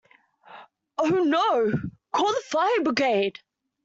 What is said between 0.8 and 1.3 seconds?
Oh